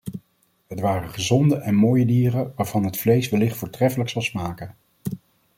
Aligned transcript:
Het 0.67 0.79
waren 0.79 1.09
gezonde 1.09 1.55
en 1.57 1.75
mooie 1.75 2.05
dieren 2.05 2.53
waarvan 2.55 2.83
het 2.83 2.97
vlees 2.97 3.29
wellicht 3.29 3.57
voortreffelijk 3.57 4.09
zal 4.09 4.21
smaken. 4.21 4.75